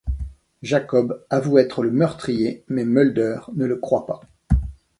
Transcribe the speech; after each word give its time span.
Jacob 0.63 1.23
avoue 1.29 1.59
être 1.59 1.83
le 1.83 1.91
meurtrier 1.91 2.63
mais 2.67 2.85
Mulder 2.85 3.37
ne 3.53 3.67
le 3.67 3.75
croit 3.75 4.07
pas. 4.07 4.21